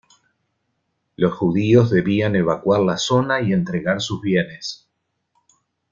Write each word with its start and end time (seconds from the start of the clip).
Los 1.15 1.35
judíos 1.35 1.91
debían 1.91 2.35
evacuar 2.35 2.79
la 2.81 2.97
zona 2.97 3.39
y 3.41 3.53
entregar 3.53 4.01
sus 4.01 4.19
bienes. 4.19 4.89